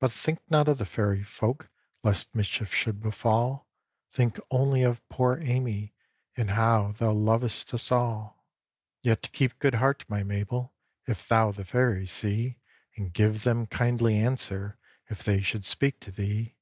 [0.00, 1.70] "But think not of the Fairy folk,
[2.02, 3.68] Lest mischief should befall;
[4.10, 5.94] Think only of poor Amy,
[6.36, 8.44] And how thou lov'st us all.
[9.00, 10.74] "Yet keep good heart, my Mabel,
[11.06, 12.58] If thou the Fairies see,
[12.96, 16.56] And give them kindly answer If they should speak to thee.